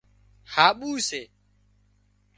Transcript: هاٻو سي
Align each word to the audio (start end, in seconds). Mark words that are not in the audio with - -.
هاٻو 0.53 0.91
سي 1.07 1.21